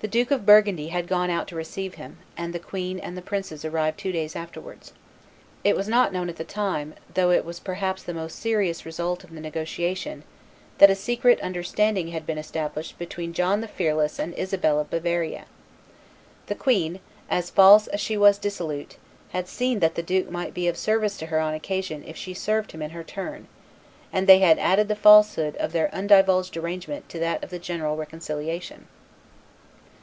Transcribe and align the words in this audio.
The 0.00 0.08
Duke 0.08 0.32
of 0.32 0.44
Burgundy 0.44 0.88
had 0.88 1.06
gone 1.06 1.30
out 1.30 1.46
to 1.48 1.56
receive 1.56 1.94
him; 1.94 2.18
and 2.36 2.52
the 2.52 2.58
queen 2.58 2.98
and 2.98 3.16
the 3.16 3.22
princes 3.22 3.64
arrived 3.64 3.96
two 3.98 4.10
days 4.12 4.34
after 4.36 4.60
wards. 4.60 4.92
It 5.62 5.76
was 5.76 5.86
not 5.88 6.12
known 6.12 6.28
at 6.28 6.34
the 6.36 6.42
time, 6.44 6.94
though 7.14 7.30
it 7.30 7.44
was 7.44 7.60
perhaps 7.60 8.02
the 8.02 8.12
most 8.12 8.36
serious 8.38 8.84
result 8.84 9.22
of 9.22 9.32
the 9.32 9.40
negotiation, 9.40 10.24
that 10.78 10.90
a 10.90 10.96
secret 10.96 11.40
understanding 11.40 12.08
had 12.08 12.26
been 12.26 12.38
established 12.38 12.98
between 12.98 13.32
John 13.32 13.60
the 13.60 13.68
Fearless 13.68 14.18
and 14.18 14.34
Isabel 14.34 14.80
of 14.80 14.90
Bavaria. 14.90 15.44
The 16.48 16.54
queen, 16.56 16.98
as 17.30 17.48
false 17.48 17.86
as 17.86 18.00
she 18.00 18.16
was 18.18 18.36
dissolute, 18.36 18.96
had 19.30 19.46
seen 19.48 19.78
that 19.78 19.94
the 19.94 20.02
duke 20.02 20.28
might 20.28 20.52
be 20.52 20.66
of 20.68 20.76
service 20.76 21.16
to 21.18 21.26
her 21.26 21.38
on 21.38 21.54
occasion 21.54 22.02
if 22.04 22.16
she 22.16 22.34
served 22.34 22.72
him 22.72 22.82
in 22.82 22.90
her 22.90 23.04
turn, 23.04 23.46
and 24.12 24.26
they 24.26 24.40
had 24.40 24.58
added 24.58 24.88
the 24.88 24.96
falsehood 24.96 25.54
of 25.56 25.70
their 25.72 25.88
undivulged 25.94 26.56
arrangement 26.58 27.08
to 27.10 27.18
that 27.20 27.42
of 27.44 27.48
the 27.50 27.60
general 27.60 27.96
reconciliation. 27.96 28.86